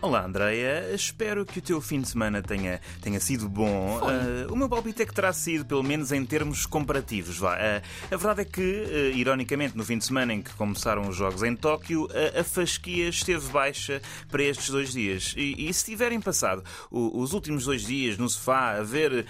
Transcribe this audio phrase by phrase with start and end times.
[0.00, 0.94] Olá, Andreia.
[0.94, 3.98] Espero que o teu fim de semana tenha, tenha sido bom.
[3.98, 7.36] Uh, o meu palpite é que terá sido, pelo menos em termos comparativos.
[7.36, 7.56] Vá.
[7.56, 11.16] Uh, a verdade é que, uh, ironicamente, no fim de semana em que começaram os
[11.16, 12.06] Jogos em Tóquio,
[12.38, 15.34] a fasquia esteve baixa para estes dois dias.
[15.36, 16.62] E, e se tiverem passado
[16.92, 19.26] o, os últimos dois dias no sofá a ver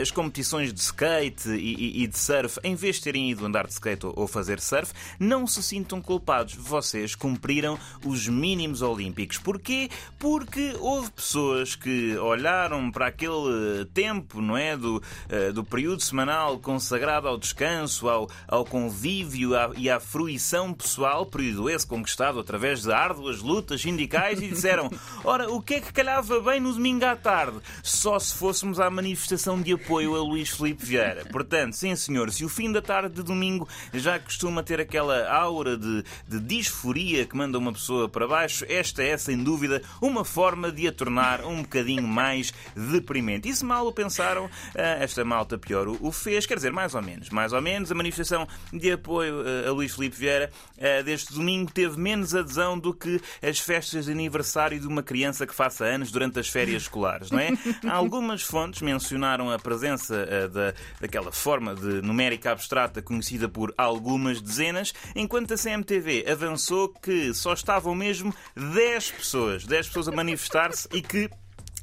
[0.00, 3.66] as competições de skate e, e, e, de surf, em vez de terem ido andar
[3.66, 6.54] de skate ou, ou fazer surf, não se sintam culpados.
[6.54, 9.38] Vocês cumpriram os mínimos olímpicos.
[9.38, 9.90] Porquê?
[10.18, 14.76] Porque houve pessoas que olharam para aquele tempo, não é?
[14.76, 20.72] Do, uh, do período semanal consagrado ao descanso, ao, ao convívio à, e à fruição
[20.72, 24.90] pessoal, período esse conquistado através de árduas lutas sindicais, e disseram:
[25.24, 27.58] ora, o que é que calhava bem no domingo à tarde?
[27.82, 31.24] Só se fôssemos à manifestação de apoio a Luís Filipe Vieira.
[31.26, 35.76] Portanto, sim senhor, se o fim da tarde de domingo já costuma ter aquela aura
[35.76, 40.70] de, de disforia que manda uma pessoa para baixo, esta é sem dúvida uma forma
[40.70, 43.48] de a tornar um bocadinho mais deprimente.
[43.48, 47.02] E se mal o pensaram, eh, esta malta pior o fez, quer dizer, mais ou
[47.02, 47.30] menos.
[47.30, 51.70] Mais ou menos, a manifestação de apoio eh, a Luís Filipe Vieira eh, deste domingo
[51.72, 56.10] teve menos adesão do que as festas de aniversário de uma criança que faça anos
[56.10, 57.50] durante as férias escolares, não é?
[57.88, 64.92] Algumas fontes mencionaram a presença da, daquela forma de numérica abstrata conhecida por algumas dezenas,
[65.14, 71.02] enquanto a CMTV avançou que só estavam mesmo 10 pessoas, 10 pessoas a manifestar-se e
[71.02, 71.28] que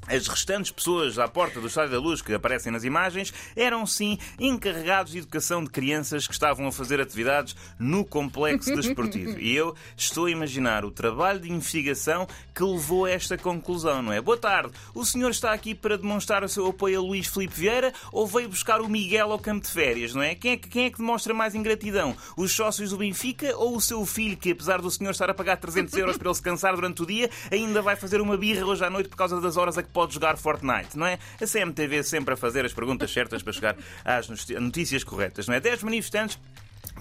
[0.07, 4.17] as restantes pessoas à porta do Estádio da Luz que aparecem nas imagens eram sim
[4.39, 9.33] encarregados de educação de crianças que estavam a fazer atividades no complexo desportivo.
[9.43, 14.13] E eu estou a imaginar o trabalho de investigação que levou a esta conclusão, não
[14.13, 14.21] é?
[14.21, 14.71] Boa tarde.
[14.93, 18.47] O senhor está aqui para demonstrar o seu apoio a Luís Filipe Vieira ou veio
[18.47, 20.35] buscar o Miguel ao campo de férias, não é?
[20.35, 22.15] Quem é que, quem é que demonstra mais ingratidão?
[22.37, 25.57] Os sócios do Benfica ou o seu filho que, apesar do senhor estar a pagar
[25.57, 28.85] 300 euros para ele se cansar durante o dia, ainda vai fazer uma birra hoje
[28.85, 31.19] à noite por causa das horas a que pode jogar Fortnite, não é?
[31.41, 35.59] A CMTV sempre a fazer as perguntas certas para chegar às notícias corretas, não é?
[35.59, 36.37] 10 manifestantes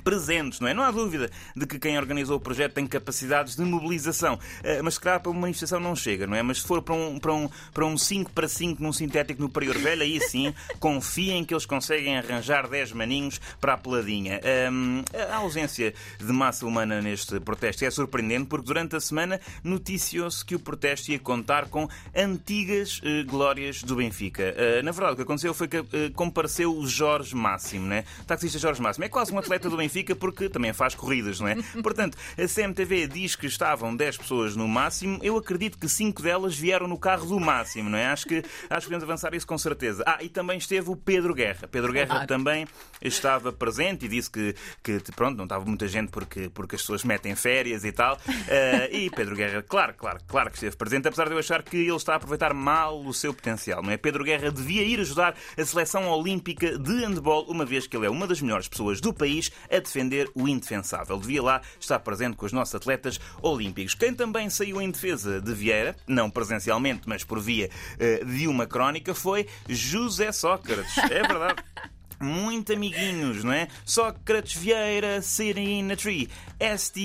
[0.02, 0.74] presentes, não é?
[0.74, 4.94] Não há dúvida de que quem organizou o projeto tem capacidades de mobilização, eh, mas
[4.94, 6.42] se calhar para uma manifestação não chega, não é?
[6.42, 9.48] Mas se for para um, para um, para um 5 para 5 num sintético no
[9.48, 14.40] Prior Velho, aí sim, confiem que eles conseguem arranjar 10 maninhos para a peladinha.
[14.70, 20.44] Um, a ausência de massa humana neste protesto é surpreendente porque durante a semana noticiou-se
[20.44, 24.54] que o protesto ia contar com antigas uh, glórias do Benfica.
[24.54, 28.04] Uh, na verdade, o que aconteceu foi que uh, compareceu o Jorge Máximo, né?
[28.20, 29.04] O taxista Jorge Máximo.
[29.04, 31.56] É quase um atleta do Benfica porque também faz corridas, não é?
[31.82, 35.18] Portanto, a CMTV diz que estavam 10 pessoas no máximo.
[35.22, 38.06] Eu acredito que 5 delas vieram no carro do máximo, não é?
[38.06, 40.02] Acho que, acho que podemos avançar isso com certeza.
[40.06, 41.68] Ah, e também esteve o Pedro Guerra.
[41.68, 42.66] Pedro Guerra também
[43.00, 47.04] estava presente e disse que, que pronto, não estava muita gente porque, porque as pessoas
[47.04, 48.16] metem férias e tal.
[48.16, 51.76] Uh, e Pedro Guerra, claro, claro, claro que esteve presente, apesar de eu achar que
[51.76, 53.96] ele está a aproveitar mal o seu potencial, não é?
[53.96, 58.10] Pedro Guerra devia ir ajudar a seleção olímpica de handball, uma vez que ele é
[58.10, 61.18] uma das melhores pessoas do país a defender o indefensável.
[61.18, 63.94] Devia lá estar presente com os nossos atletas olímpicos.
[63.94, 68.66] Quem também saiu em defesa de Vieira, não presencialmente, mas por via uh, de uma
[68.66, 70.96] crónica, foi José Sócrates.
[70.98, 71.62] É verdade
[72.22, 73.68] muito amiguinhos, não é?
[73.84, 76.28] Sócrates Vieira sitting in a tree.
[76.58, 77.02] S-T-E-A-L-I-N-G,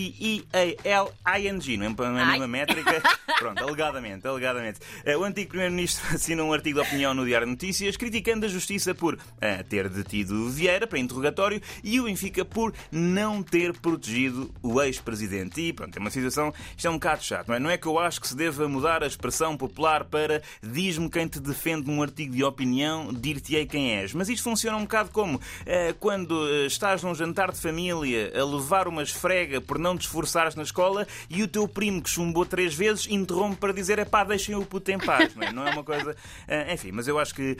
[1.77, 3.01] não é uma mesma métrica?
[3.39, 4.79] Pronto, alegadamente, alegadamente.
[5.03, 8.49] Eh, o antigo Primeiro-Ministro assina um artigo de opinião no Diário de Notícias criticando a
[8.49, 9.19] Justiça por uh,
[9.67, 15.59] ter detido Vieira para interrogatório e o Benfica por não ter protegido o ex-presidente.
[15.61, 17.59] E pronto, é uma situação, isto é um bocado chato, não é?
[17.59, 21.27] Não é que eu acho que se deva mudar a expressão popular para diz-me quem
[21.27, 24.13] te defende num artigo de opinião, dir-te-ei quem és.
[24.13, 28.45] Mas isto funciona um bocado como eh, quando eh, estás num jantar de família a
[28.45, 32.45] levar uma esfrega por não te esforçares na escola e o teu primo que chumbou
[32.45, 35.35] três vezes interrompe para dizer é pá, deixem o puto em paz.
[35.35, 36.15] Não é, não é uma coisa.
[36.47, 37.57] Eh, enfim, mas eu acho que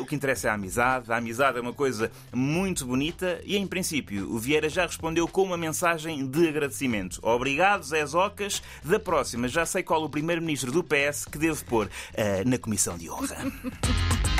[0.00, 1.12] o que interessa é a amizade.
[1.12, 5.42] A amizade é uma coisa muito bonita e, em princípio, o Vieira já respondeu com
[5.42, 7.18] uma mensagem de agradecimento.
[7.22, 8.62] Obrigado, Zé Zocas.
[8.82, 11.90] Da próxima, já sei qual o primeiro-ministro do PS que devo pôr
[12.46, 13.36] na comissão de honra.